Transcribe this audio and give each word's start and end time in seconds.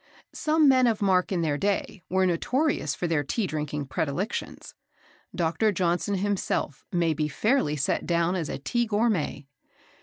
Some 0.33 0.67
men 0.67 0.87
of 0.87 1.03
mark 1.03 1.31
in 1.31 1.41
their 1.43 1.59
day 1.59 2.01
were 2.09 2.25
notorious 2.25 2.95
for 2.95 3.05
their 3.05 3.23
Tea 3.23 3.45
drinking 3.45 3.85
predilections. 3.85 4.73
Dr. 5.35 5.71
Johnson 5.71 6.15
himself 6.15 6.83
may 6.91 7.13
be 7.13 7.27
fairly 7.27 7.75
set 7.75 8.07
down 8.07 8.33
as 8.35 8.49
a 8.49 8.57
Tea 8.57 8.87
gourmet. 8.87 9.45